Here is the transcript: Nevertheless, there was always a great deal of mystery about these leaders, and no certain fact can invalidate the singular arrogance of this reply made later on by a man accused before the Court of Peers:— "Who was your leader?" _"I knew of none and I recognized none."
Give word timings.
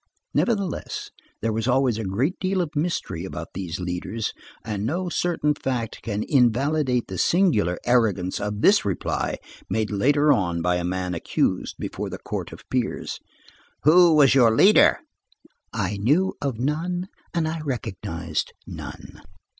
Nevertheless, 0.33 1.11
there 1.43 1.53
was 1.53 1.67
always 1.67 1.99
a 1.99 2.03
great 2.03 2.39
deal 2.39 2.59
of 2.61 2.75
mystery 2.75 3.23
about 3.23 3.49
these 3.53 3.79
leaders, 3.79 4.33
and 4.65 4.83
no 4.83 5.09
certain 5.09 5.53
fact 5.53 6.01
can 6.01 6.23
invalidate 6.27 7.05
the 7.07 7.19
singular 7.19 7.77
arrogance 7.85 8.39
of 8.41 8.61
this 8.61 8.83
reply 8.83 9.37
made 9.69 9.91
later 9.91 10.33
on 10.33 10.59
by 10.63 10.77
a 10.77 10.83
man 10.83 11.13
accused 11.13 11.75
before 11.77 12.09
the 12.09 12.17
Court 12.17 12.51
of 12.51 12.67
Peers:— 12.71 13.19
"Who 13.83 14.15
was 14.15 14.33
your 14.33 14.55
leader?" 14.55 15.01
_"I 15.75 15.97
knew 15.97 16.33
of 16.41 16.57
none 16.57 17.07
and 17.31 17.47
I 17.47 17.59
recognized 17.59 18.53
none." 18.65 19.21